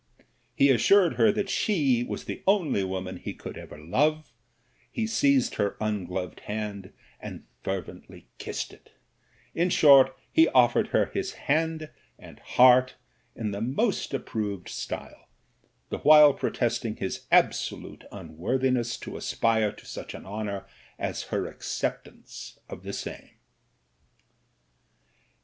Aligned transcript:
He 0.55 0.69
assured 0.71 1.13
her 1.17 1.31
that 1.31 1.47
she 1.47 2.03
was 2.03 2.23
the 2.23 2.41
only 2.47 2.83
woman 2.83 3.17
he 3.17 3.35
could 3.35 3.55
ever 3.55 3.77
love; 3.77 4.33
he 4.91 5.05
seized 5.05 5.57
her 5.57 5.77
ungloved 5.79 6.39
hand 6.39 6.91
and 7.19 7.45
fer 7.61 7.83
vently 7.83 8.23
kissed 8.39 8.73
it; 8.73 8.93
in 9.53 9.69
short, 9.69 10.17
he 10.31 10.47
offered 10.47 10.87
her 10.87 11.11
his 11.13 11.33
hand 11.33 11.91
and 12.17 12.39
heart 12.39 12.95
in 13.35 13.51
the 13.51 13.61
most 13.61 14.11
approved 14.11 14.69
style, 14.69 15.27
the 15.89 15.99
while 15.99 16.33
protesting 16.33 16.95
his 16.95 17.27
absolute 17.31 18.05
unworthiness 18.11 18.97
to 18.97 19.17
aspire 19.17 19.71
to 19.71 19.85
such 19.85 20.15
an 20.15 20.25
honour 20.25 20.65
as 20.97 21.25
her 21.25 21.45
acceptance 21.47 22.57
of 22.67 22.81
the 22.81 22.93
same. 22.93 23.29